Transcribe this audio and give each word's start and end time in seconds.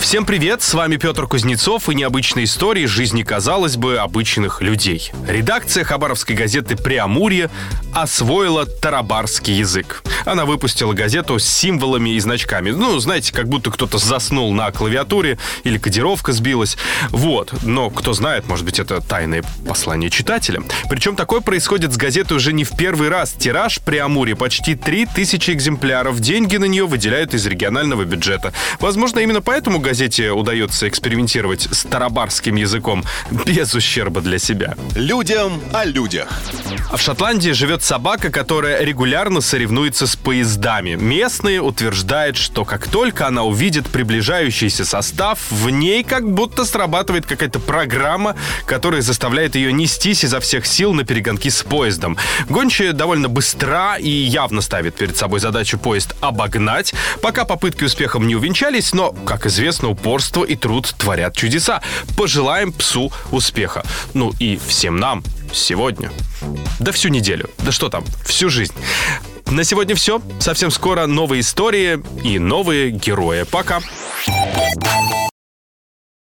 Всем 0.00 0.24
привет, 0.24 0.62
с 0.62 0.72
вами 0.74 0.96
Петр 0.96 1.26
Кузнецов 1.26 1.88
и 1.90 1.94
необычные 1.94 2.44
истории 2.44 2.86
жизни, 2.86 3.24
казалось 3.24 3.76
бы, 3.76 3.98
обычных 3.98 4.62
людей. 4.62 5.12
Редакция 5.26 5.84
хабаровской 5.84 6.34
газеты 6.34 6.76
«Преамурье» 6.76 7.50
освоила 7.92 8.64
тарабарский 8.64 9.54
язык. 9.54 10.02
Она 10.24 10.44
выпустила 10.44 10.92
газету 10.92 11.38
с 11.38 11.44
символами 11.44 12.10
и 12.10 12.20
значками. 12.20 12.70
Ну, 12.70 12.98
знаете, 12.98 13.32
как 13.32 13.48
будто 13.48 13.70
кто-то 13.70 13.98
заснул 13.98 14.52
на 14.52 14.70
клавиатуре 14.70 15.38
или 15.64 15.78
кодировка 15.78 16.32
сбилась. 16.32 16.76
Вот. 17.10 17.52
Но 17.62 17.90
кто 17.90 18.12
знает, 18.12 18.46
может 18.46 18.64
быть, 18.64 18.78
это 18.78 19.00
тайное 19.00 19.42
послание 19.66 20.10
читателя. 20.10 20.62
Причем 20.88 21.16
такое 21.16 21.40
происходит 21.40 21.92
с 21.92 21.96
газетой 21.96 22.36
уже 22.36 22.52
не 22.52 22.64
в 22.64 22.76
первый 22.76 23.08
раз. 23.08 23.32
Тираж 23.32 23.80
«Преамурье» 23.80 24.36
почти 24.36 24.74
3000 24.74 25.50
экземпляров. 25.50 26.20
Деньги 26.20 26.56
на 26.56 26.66
нее 26.66 26.86
выделяют 26.86 27.34
из 27.34 27.46
регионального 27.46 28.04
бюджета. 28.04 28.52
Возможно, 28.80 29.20
именно 29.20 29.40
поэтому 29.40 29.80
газете 29.88 30.32
удается 30.32 30.86
экспериментировать 30.86 31.66
с 31.72 31.84
тарабарским 31.84 32.56
языком 32.56 33.04
без 33.46 33.74
ущерба 33.74 34.20
для 34.20 34.38
себя. 34.38 34.74
Людям 34.94 35.62
о 35.72 35.86
людях. 35.86 36.28
В 36.92 36.98
Шотландии 36.98 37.52
живет 37.52 37.82
собака, 37.82 38.30
которая 38.30 38.84
регулярно 38.84 39.40
соревнуется 39.40 40.06
с 40.06 40.14
поездами. 40.14 40.94
Местные 40.94 41.62
утверждают, 41.62 42.36
что 42.36 42.66
как 42.66 42.86
только 42.88 43.26
она 43.26 43.44
увидит 43.44 43.86
приближающийся 43.86 44.84
состав, 44.84 45.38
в 45.50 45.70
ней 45.70 46.04
как 46.04 46.30
будто 46.30 46.66
срабатывает 46.66 47.24
какая-то 47.24 47.58
программа, 47.58 48.36
которая 48.66 49.00
заставляет 49.00 49.54
ее 49.54 49.72
нестись 49.72 50.22
изо 50.22 50.40
всех 50.40 50.66
сил 50.66 50.92
на 50.92 51.04
перегонки 51.04 51.48
с 51.48 51.62
поездом. 51.62 52.18
Гончая 52.50 52.92
довольно 52.92 53.30
быстра 53.30 53.96
и 53.96 54.10
явно 54.10 54.60
ставит 54.60 54.96
перед 54.96 55.16
собой 55.16 55.40
задачу 55.40 55.78
поезд 55.78 56.14
обогнать, 56.20 56.92
пока 57.22 57.46
попытки 57.46 57.84
успехом 57.84 58.26
не 58.26 58.36
увенчались, 58.36 58.92
но, 58.92 59.12
как 59.12 59.46
известно, 59.46 59.77
упорство 59.86 60.44
и 60.44 60.56
труд 60.56 60.94
творят 60.98 61.36
чудеса. 61.36 61.80
Пожелаем 62.16 62.72
псу 62.72 63.12
успеха. 63.30 63.84
Ну 64.14 64.32
и 64.38 64.58
всем 64.66 64.98
нам 64.98 65.22
сегодня. 65.52 66.10
Да 66.78 66.92
всю 66.92 67.08
неделю. 67.08 67.50
Да 67.58 67.72
что 67.72 67.88
там, 67.88 68.04
всю 68.26 68.50
жизнь. 68.50 68.74
На 69.46 69.64
сегодня 69.64 69.94
все. 69.94 70.20
Совсем 70.40 70.70
скоро 70.70 71.06
новые 71.06 71.40
истории 71.40 72.02
и 72.22 72.38
новые 72.38 72.90
герои. 72.90 73.44
Пока. 73.44 73.80